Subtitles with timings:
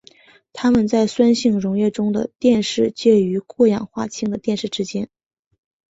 [0.51, 5.11] 它们在酸性溶液中的电势介于过氧化氢的电势之间。